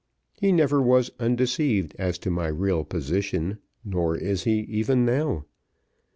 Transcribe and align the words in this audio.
He 0.33 0.51
never 0.51 0.81
was 0.81 1.11
undeceived 1.19 1.95
as 1.99 2.17
to 2.17 2.31
my 2.31 2.47
real 2.47 2.83
position, 2.83 3.59
nor 3.85 4.15
is 4.17 4.45
he 4.45 4.61
even 4.61 5.05
now. 5.05 5.45